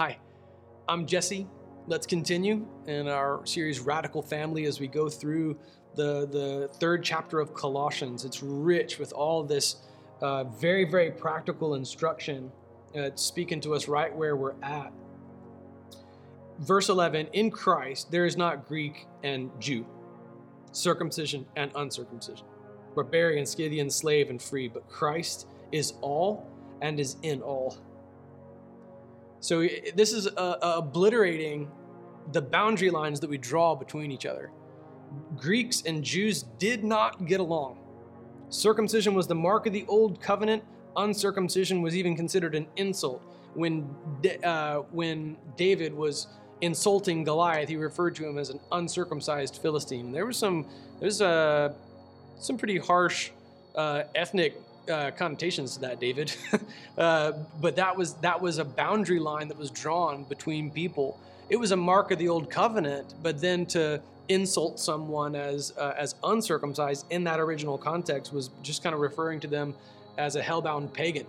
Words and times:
Hi, 0.00 0.16
I'm 0.88 1.04
Jesse. 1.04 1.46
Let's 1.86 2.06
continue 2.06 2.66
in 2.86 3.06
our 3.06 3.44
series 3.44 3.80
Radical 3.80 4.22
Family 4.22 4.64
as 4.64 4.80
we 4.80 4.88
go 4.88 5.10
through 5.10 5.58
the, 5.94 6.26
the 6.26 6.70
third 6.78 7.04
chapter 7.04 7.38
of 7.38 7.52
Colossians. 7.52 8.24
It's 8.24 8.42
rich 8.42 8.98
with 8.98 9.12
all 9.12 9.42
this 9.42 9.76
uh, 10.22 10.44
very, 10.44 10.86
very 10.86 11.10
practical 11.10 11.74
instruction 11.74 12.50
uh, 12.96 13.10
speaking 13.14 13.60
to 13.60 13.74
us 13.74 13.88
right 13.88 14.10
where 14.16 14.36
we're 14.36 14.54
at. 14.62 14.90
Verse 16.60 16.88
11 16.88 17.26
In 17.34 17.50
Christ, 17.50 18.10
there 18.10 18.24
is 18.24 18.38
not 18.38 18.66
Greek 18.66 19.06
and 19.22 19.50
Jew, 19.60 19.84
circumcision 20.72 21.44
and 21.56 21.72
uncircumcision, 21.74 22.46
barbarian, 22.94 23.44
Scythian, 23.44 23.90
slave, 23.90 24.30
and 24.30 24.40
free, 24.40 24.66
but 24.66 24.88
Christ 24.88 25.46
is 25.72 25.92
all 26.00 26.48
and 26.80 26.98
is 26.98 27.18
in 27.22 27.42
all. 27.42 27.76
So 29.40 29.66
this 29.94 30.12
is 30.12 30.26
uh, 30.28 30.58
obliterating 30.62 31.70
the 32.32 32.42
boundary 32.42 32.90
lines 32.90 33.20
that 33.20 33.30
we 33.30 33.38
draw 33.38 33.74
between 33.74 34.12
each 34.12 34.26
other. 34.26 34.50
Greeks 35.36 35.82
and 35.82 36.04
Jews 36.04 36.44
did 36.58 36.84
not 36.84 37.26
get 37.26 37.40
along. 37.40 37.78
Circumcision 38.50 39.14
was 39.14 39.26
the 39.26 39.34
mark 39.34 39.66
of 39.66 39.72
the 39.72 39.84
old 39.88 40.20
covenant. 40.20 40.62
Uncircumcision 40.96 41.82
was 41.82 41.96
even 41.96 42.16
considered 42.16 42.54
an 42.54 42.66
insult. 42.76 43.22
When 43.54 43.88
uh, 44.44 44.76
when 44.92 45.36
David 45.56 45.94
was 45.94 46.28
insulting 46.60 47.24
Goliath, 47.24 47.68
he 47.68 47.76
referred 47.76 48.14
to 48.16 48.28
him 48.28 48.38
as 48.38 48.50
an 48.50 48.60
uncircumcised 48.70 49.60
Philistine. 49.60 50.12
There 50.12 50.26
was 50.26 50.36
some 50.36 50.66
there's 51.00 51.20
uh, 51.20 51.72
some 52.38 52.56
pretty 52.56 52.78
harsh 52.78 53.30
uh, 53.74 54.02
ethnic 54.14 54.56
uh, 54.88 55.10
connotations 55.12 55.74
to 55.74 55.80
that, 55.80 56.00
David. 56.00 56.34
uh, 56.98 57.32
but 57.60 57.76
that 57.76 57.96
was 57.96 58.14
that 58.14 58.40
was 58.40 58.58
a 58.58 58.64
boundary 58.64 59.18
line 59.18 59.48
that 59.48 59.58
was 59.58 59.70
drawn 59.70 60.24
between 60.24 60.70
people. 60.70 61.18
It 61.48 61.56
was 61.56 61.72
a 61.72 61.76
mark 61.76 62.10
of 62.10 62.18
the 62.18 62.28
old 62.28 62.50
covenant, 62.50 63.14
but 63.22 63.40
then 63.40 63.66
to 63.66 64.00
insult 64.28 64.78
someone 64.78 65.34
as 65.34 65.72
uh, 65.76 65.94
as 65.98 66.14
uncircumcised 66.24 67.06
in 67.10 67.24
that 67.24 67.40
original 67.40 67.76
context 67.76 68.32
was 68.32 68.50
just 68.62 68.82
kind 68.82 68.94
of 68.94 69.00
referring 69.00 69.40
to 69.40 69.48
them 69.48 69.74
as 70.18 70.36
a 70.36 70.42
hellbound 70.42 70.92
pagan. 70.92 71.26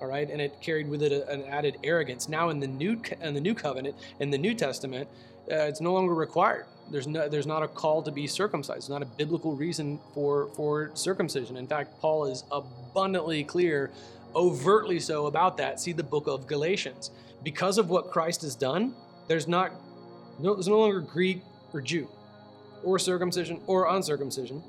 All 0.00 0.06
right, 0.06 0.30
and 0.30 0.40
it 0.40 0.60
carried 0.60 0.88
with 0.88 1.02
it 1.02 1.10
a, 1.10 1.28
an 1.28 1.42
added 1.44 1.78
arrogance. 1.82 2.28
Now 2.28 2.50
in 2.50 2.60
the 2.60 2.68
new 2.68 3.00
in 3.20 3.34
the 3.34 3.40
new 3.40 3.54
covenant 3.54 3.96
in 4.20 4.30
the 4.30 4.38
New 4.38 4.54
Testament, 4.54 5.08
uh, 5.50 5.56
it's 5.56 5.80
no 5.80 5.92
longer 5.92 6.14
required. 6.14 6.66
There's 6.90 7.06
no 7.06 7.28
there's 7.28 7.46
not 7.46 7.62
a 7.62 7.68
call 7.68 8.02
to 8.02 8.10
be 8.10 8.26
circumcised. 8.26 8.88
Not 8.88 9.02
a 9.02 9.06
biblical 9.06 9.54
reason 9.54 9.98
for 10.14 10.48
for 10.54 10.90
circumcision. 10.94 11.56
In 11.56 11.66
fact, 11.66 12.00
Paul 12.00 12.26
is 12.26 12.44
abundantly 12.50 13.44
clear, 13.44 13.90
overtly 14.34 15.00
so 15.00 15.26
about 15.26 15.56
that. 15.58 15.80
See 15.80 15.92
the 15.92 16.02
book 16.02 16.26
of 16.26 16.46
Galatians. 16.46 17.10
Because 17.44 17.78
of 17.78 17.90
what 17.90 18.10
Christ 18.10 18.42
has 18.42 18.54
done, 18.54 18.94
there's 19.28 19.46
not 19.46 19.72
no, 20.38 20.54
there's 20.54 20.68
no 20.68 20.78
longer 20.78 21.00
Greek 21.00 21.42
or 21.72 21.80
Jew 21.80 22.08
or 22.82 22.98
circumcision 22.98 23.60
or 23.66 23.88
uncircumcision, 23.88 24.62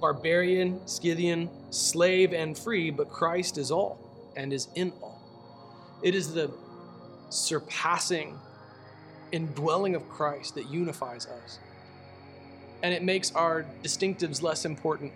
barbarian, 0.00 0.80
Scythian, 0.86 1.50
slave, 1.70 2.32
and 2.32 2.56
free, 2.56 2.90
but 2.90 3.10
Christ 3.10 3.58
is 3.58 3.70
all 3.70 3.98
and 4.36 4.52
is 4.52 4.68
in 4.74 4.92
all. 5.02 5.20
It 6.02 6.14
is 6.14 6.32
the 6.32 6.50
surpassing 7.30 8.38
indwelling 9.34 9.96
of 9.96 10.08
Christ 10.08 10.54
that 10.54 10.70
unifies 10.70 11.26
us. 11.26 11.58
And 12.82 12.94
it 12.94 13.02
makes 13.02 13.32
our 13.34 13.66
distinctives 13.82 14.42
less 14.42 14.64
important 14.64 15.12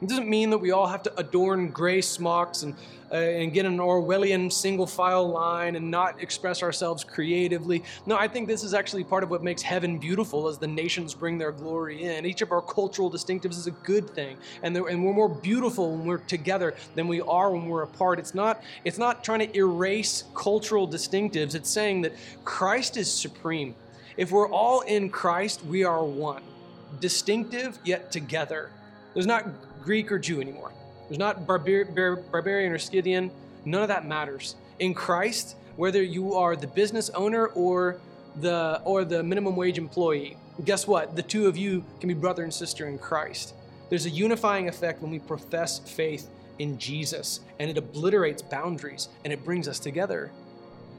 it 0.00 0.08
doesn't 0.08 0.28
mean 0.28 0.50
that 0.50 0.58
we 0.58 0.70
all 0.70 0.86
have 0.86 1.02
to 1.04 1.18
adorn 1.18 1.68
gray 1.68 2.00
smocks 2.00 2.62
and, 2.62 2.74
uh, 3.10 3.16
and 3.16 3.52
get 3.52 3.66
an 3.66 3.78
Orwellian 3.78 4.52
single 4.52 4.86
file 4.86 5.28
line 5.28 5.76
and 5.76 5.90
not 5.90 6.22
express 6.22 6.62
ourselves 6.62 7.02
creatively. 7.02 7.82
No, 8.06 8.16
I 8.16 8.28
think 8.28 8.46
this 8.46 8.62
is 8.62 8.74
actually 8.74 9.04
part 9.04 9.24
of 9.24 9.30
what 9.30 9.42
makes 9.42 9.62
heaven 9.62 9.98
beautiful 9.98 10.46
as 10.46 10.58
the 10.58 10.66
nations 10.66 11.14
bring 11.14 11.38
their 11.38 11.52
glory 11.52 12.04
in. 12.04 12.26
Each 12.26 12.42
of 12.42 12.52
our 12.52 12.62
cultural 12.62 13.10
distinctives 13.10 13.56
is 13.56 13.66
a 13.66 13.72
good 13.72 14.08
thing, 14.10 14.36
and, 14.62 14.76
and 14.76 15.04
we're 15.04 15.12
more 15.12 15.28
beautiful 15.28 15.96
when 15.96 16.06
we're 16.06 16.18
together 16.18 16.74
than 16.94 17.08
we 17.08 17.20
are 17.22 17.50
when 17.50 17.66
we're 17.66 17.82
apart. 17.82 18.18
It's 18.18 18.34
not, 18.34 18.62
it's 18.84 18.98
not 18.98 19.24
trying 19.24 19.40
to 19.40 19.56
erase 19.56 20.24
cultural 20.34 20.86
distinctives, 20.86 21.54
it's 21.54 21.70
saying 21.70 22.02
that 22.02 22.12
Christ 22.44 22.96
is 22.96 23.12
supreme. 23.12 23.74
If 24.16 24.32
we're 24.32 24.50
all 24.50 24.80
in 24.80 25.10
Christ, 25.10 25.64
we 25.64 25.84
are 25.84 26.04
one. 26.04 26.42
Distinctive, 27.00 27.78
yet 27.84 28.10
together. 28.10 28.70
There's 29.14 29.26
not 29.26 29.46
Greek 29.88 30.12
or 30.12 30.18
Jew 30.18 30.42
anymore. 30.42 30.70
There's 31.08 31.18
not 31.18 31.46
barbar- 31.46 31.86
bar- 31.86 32.16
barbarian 32.16 32.72
or 32.72 32.78
Scythian. 32.78 33.30
None 33.64 33.80
of 33.80 33.88
that 33.88 34.06
matters. 34.06 34.54
In 34.80 34.92
Christ, 34.92 35.56
whether 35.76 36.02
you 36.02 36.34
are 36.34 36.54
the 36.56 36.66
business 36.66 37.08
owner 37.14 37.46
or 37.46 37.98
the 38.38 38.82
or 38.84 39.06
the 39.06 39.22
minimum 39.22 39.56
wage 39.56 39.78
employee, 39.78 40.36
guess 40.62 40.86
what? 40.86 41.16
The 41.16 41.22
two 41.22 41.46
of 41.46 41.56
you 41.56 41.86
can 42.00 42.08
be 42.08 42.12
brother 42.12 42.42
and 42.44 42.52
sister 42.52 42.86
in 42.86 42.98
Christ. 42.98 43.54
There's 43.88 44.04
a 44.04 44.10
unifying 44.10 44.68
effect 44.68 45.00
when 45.00 45.10
we 45.10 45.20
profess 45.20 45.78
faith 45.78 46.28
in 46.58 46.78
Jesus, 46.78 47.40
and 47.58 47.70
it 47.70 47.78
obliterates 47.78 48.42
boundaries 48.42 49.08
and 49.24 49.32
it 49.32 49.42
brings 49.42 49.66
us 49.68 49.78
together. 49.78 50.30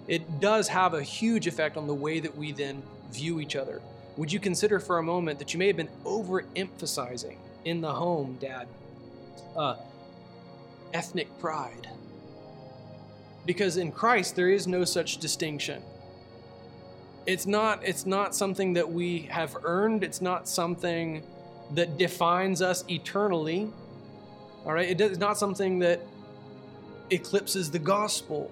It 0.07 0.39
does 0.39 0.67
have 0.67 0.95
a 0.95 1.03
huge 1.03 1.45
effect 1.45 1.77
on 1.77 1.85
the 1.85 1.93
way 1.93 2.19
that 2.21 2.35
we 2.35 2.53
then 2.53 2.81
view 3.11 3.39
each 3.39 3.55
other. 3.55 3.83
Would 4.17 4.33
you 4.33 4.39
consider 4.39 4.79
for 4.79 4.97
a 4.97 5.03
moment 5.03 5.37
that 5.37 5.53
you 5.53 5.59
may 5.59 5.67
have 5.67 5.77
been 5.77 5.91
overemphasizing 6.05 7.37
in 7.65 7.81
the 7.81 7.91
home, 7.91 8.37
Dad. 8.39 8.67
Uh, 9.55 9.75
ethnic 10.93 11.27
pride. 11.39 11.87
Because 13.45 13.77
in 13.77 13.91
Christ, 13.91 14.35
there 14.35 14.49
is 14.49 14.67
no 14.67 14.83
such 14.85 15.17
distinction. 15.17 15.81
It's 17.25 17.45
not, 17.45 17.83
it's 17.83 18.05
not 18.05 18.35
something 18.35 18.73
that 18.73 18.91
we 18.91 19.21
have 19.29 19.55
earned, 19.63 20.03
it's 20.03 20.21
not 20.21 20.47
something 20.47 21.23
that 21.71 21.97
defines 21.97 22.61
us 22.61 22.83
eternally. 22.89 23.71
All 24.65 24.73
right? 24.73 24.99
It's 24.99 25.19
not 25.19 25.37
something 25.37 25.79
that 25.79 26.01
eclipses 27.09 27.69
the 27.71 27.79
gospel. 27.79 28.51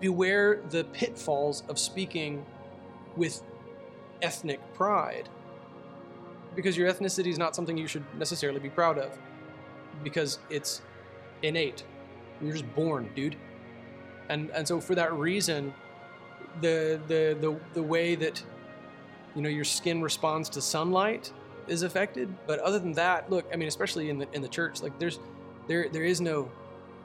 Beware 0.00 0.60
the 0.70 0.84
pitfalls 0.84 1.64
of 1.68 1.78
speaking 1.78 2.44
with 3.16 3.42
ethnic 4.22 4.60
pride 4.74 5.28
because 6.54 6.76
your 6.76 6.92
ethnicity 6.92 7.28
is 7.28 7.38
not 7.38 7.56
something 7.56 7.76
you 7.76 7.86
should 7.86 8.04
necessarily 8.18 8.60
be 8.60 8.70
proud 8.70 8.98
of 8.98 9.16
because 10.02 10.38
it's 10.50 10.82
innate. 11.42 11.84
You're 12.40 12.52
just 12.52 12.74
born, 12.74 13.10
dude. 13.14 13.36
And 14.28 14.50
and 14.50 14.66
so 14.66 14.80
for 14.80 14.94
that 14.94 15.12
reason, 15.12 15.74
the 16.60 17.00
the 17.08 17.36
the 17.40 17.58
the 17.74 17.82
way 17.82 18.14
that 18.14 18.42
you 19.34 19.42
know 19.42 19.48
your 19.48 19.64
skin 19.64 20.02
responds 20.02 20.48
to 20.50 20.60
sunlight 20.60 21.32
is 21.66 21.82
affected. 21.82 22.34
But 22.46 22.58
other 22.60 22.78
than 22.78 22.92
that, 22.92 23.30
look, 23.30 23.46
I 23.52 23.56
mean, 23.56 23.68
especially 23.68 24.10
in 24.10 24.18
the 24.18 24.28
in 24.32 24.42
the 24.42 24.48
church, 24.48 24.82
like 24.82 24.98
there's 24.98 25.18
there 25.68 25.88
there 25.88 26.04
is 26.04 26.20
no 26.20 26.50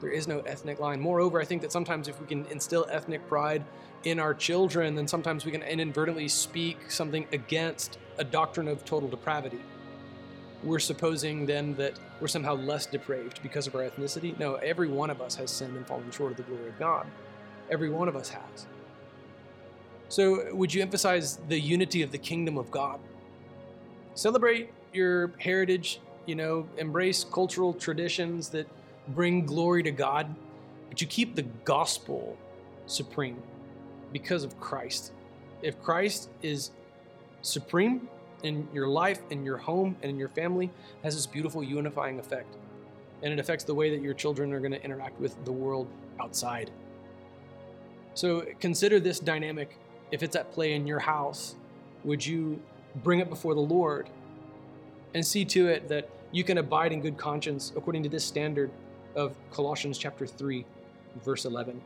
there 0.00 0.10
is 0.10 0.28
no 0.28 0.40
ethnic 0.40 0.80
line. 0.80 1.00
Moreover, 1.00 1.40
I 1.40 1.44
think 1.44 1.62
that 1.62 1.72
sometimes 1.72 2.08
if 2.08 2.20
we 2.20 2.26
can 2.26 2.46
instill 2.46 2.86
ethnic 2.90 3.26
pride 3.28 3.64
in 4.04 4.20
our 4.20 4.34
children, 4.34 4.94
then 4.94 5.08
sometimes 5.08 5.44
we 5.44 5.52
can 5.52 5.62
inadvertently 5.62 6.28
speak 6.28 6.90
something 6.90 7.26
against 7.32 7.98
a 8.18 8.24
doctrine 8.24 8.68
of 8.68 8.84
total 8.84 9.08
depravity. 9.08 9.60
We're 10.62 10.78
supposing 10.78 11.46
then 11.46 11.74
that 11.76 11.98
we're 12.20 12.28
somehow 12.28 12.54
less 12.54 12.86
depraved 12.86 13.42
because 13.42 13.66
of 13.66 13.74
our 13.74 13.82
ethnicity. 13.82 14.38
No, 14.38 14.54
every 14.56 14.88
one 14.88 15.10
of 15.10 15.20
us 15.20 15.36
has 15.36 15.50
sinned 15.50 15.76
and 15.76 15.86
fallen 15.86 16.10
short 16.10 16.32
of 16.32 16.36
the 16.36 16.42
glory 16.44 16.68
of 16.68 16.78
God. 16.78 17.06
Every 17.70 17.90
one 17.90 18.08
of 18.08 18.16
us 18.16 18.28
has. 18.28 18.66
So, 20.08 20.54
would 20.54 20.72
you 20.72 20.80
emphasize 20.80 21.36
the 21.48 21.60
unity 21.60 22.02
of 22.02 22.10
the 22.10 22.18
kingdom 22.18 22.56
of 22.56 22.70
God? 22.70 22.98
Celebrate 24.14 24.72
your 24.92 25.32
heritage, 25.38 26.00
you 26.26 26.34
know, 26.34 26.66
embrace 26.78 27.24
cultural 27.24 27.74
traditions 27.74 28.48
that 28.48 28.66
bring 29.08 29.46
glory 29.46 29.82
to 29.82 29.90
God, 29.90 30.34
but 30.88 31.00
you 31.00 31.06
keep 31.06 31.34
the 31.34 31.42
gospel 31.64 32.36
supreme 32.86 33.42
because 34.12 34.44
of 34.44 34.58
Christ. 34.60 35.12
If 35.62 35.80
Christ 35.82 36.30
is 36.42 36.70
supreme 37.42 38.08
in 38.42 38.68
your 38.72 38.88
life, 38.88 39.20
in 39.30 39.44
your 39.44 39.56
home, 39.56 39.96
and 40.02 40.10
in 40.10 40.18
your 40.18 40.28
family, 40.28 40.70
has 41.02 41.14
this 41.14 41.26
beautiful 41.26 41.62
unifying 41.62 42.18
effect. 42.18 42.56
And 43.22 43.32
it 43.32 43.38
affects 43.38 43.64
the 43.64 43.74
way 43.74 43.90
that 43.90 44.00
your 44.00 44.14
children 44.14 44.52
are 44.52 44.60
going 44.60 44.72
to 44.72 44.82
interact 44.82 45.20
with 45.20 45.44
the 45.44 45.52
world 45.52 45.88
outside. 46.20 46.70
So 48.14 48.46
consider 48.60 49.00
this 49.00 49.18
dynamic. 49.18 49.76
If 50.10 50.22
it's 50.22 50.36
at 50.36 50.52
play 50.52 50.74
in 50.74 50.86
your 50.86 51.00
house, 51.00 51.56
would 52.04 52.24
you 52.24 52.60
bring 53.02 53.18
it 53.18 53.28
before 53.28 53.54
the 53.54 53.60
Lord 53.60 54.08
and 55.14 55.26
see 55.26 55.44
to 55.46 55.68
it 55.68 55.88
that 55.88 56.08
you 56.30 56.44
can 56.44 56.58
abide 56.58 56.92
in 56.92 57.00
good 57.00 57.16
conscience 57.16 57.72
according 57.76 58.02
to 58.04 58.08
this 58.08 58.24
standard 58.24 58.70
of 59.18 59.36
Colossians 59.50 59.98
chapter 59.98 60.26
3, 60.26 60.64
verse 61.24 61.44
11? 61.44 61.80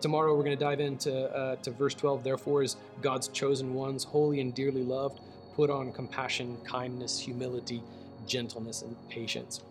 Tomorrow 0.00 0.36
we're 0.36 0.44
going 0.44 0.56
to 0.56 0.64
dive 0.64 0.80
into 0.80 1.34
uh, 1.34 1.56
to 1.56 1.70
verse 1.70 1.94
12. 1.94 2.22
Therefore, 2.22 2.62
as 2.62 2.76
God's 3.00 3.28
chosen 3.28 3.72
ones, 3.74 4.04
holy 4.04 4.40
and 4.40 4.54
dearly 4.54 4.82
loved, 4.82 5.20
put 5.54 5.70
on 5.70 5.90
compassion, 5.92 6.58
kindness, 6.64 7.18
humility, 7.18 7.82
gentleness, 8.26 8.82
and 8.82 8.94
patience. 9.08 9.62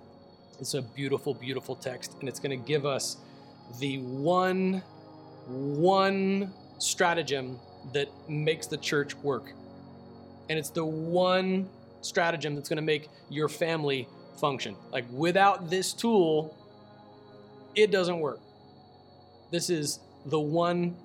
It's 0.60 0.74
a 0.74 0.82
beautiful, 0.82 1.36
beautiful 1.36 1.76
text, 1.76 2.16
and 2.20 2.28
it's 2.28 2.40
going 2.40 2.60
to 2.60 2.68
give 2.68 2.86
us 2.86 3.18
the 3.80 4.00
one 4.00 4.82
one 5.48 6.54
stratagem 6.80 7.60
that 7.94 8.10
makes 8.28 8.68
the 8.68 8.78
church 8.78 9.16
work. 9.18 9.54
And 10.50 10.58
it's 10.58 10.70
the 10.70 10.86
one 10.86 11.70
stratagem 12.02 12.56
that's 12.56 12.70
going 12.70 12.78
to 12.78 12.84
make 12.84 13.10
your 13.30 13.50
family 13.50 14.08
function. 14.40 14.76
Like 14.92 15.06
without 15.12 15.70
this 15.70 15.94
tool, 15.94 16.56
it 17.76 17.92
doesn't 17.92 18.20
work. 18.20 18.40
This 19.52 19.70
is 19.70 20.00
the 20.26 20.40
one 20.40 20.96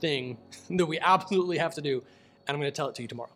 thing 0.00 0.38
that 0.70 0.86
we 0.86 0.98
absolutely 0.98 1.58
have 1.58 1.74
to 1.74 1.80
do, 1.82 2.02
and 2.46 2.54
I'm 2.54 2.60
going 2.60 2.70
to 2.72 2.76
tell 2.76 2.88
it 2.88 2.94
to 2.96 3.02
you 3.02 3.08
tomorrow. 3.08 3.30